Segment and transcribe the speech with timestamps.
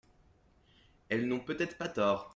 [1.09, 2.27] Elles n'ont peut-être pas tort.